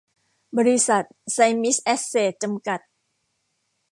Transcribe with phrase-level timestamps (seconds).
[0.57, 2.79] บริษัท ไซมิส แอสเสท จำกัด